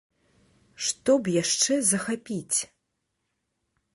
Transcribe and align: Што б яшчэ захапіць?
Што 0.85 1.11
б 1.27 1.33
яшчэ 1.43 1.77
захапіць? 1.91 2.59